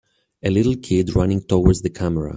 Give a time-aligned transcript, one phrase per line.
[0.43, 2.29] A little kid running towards the camera.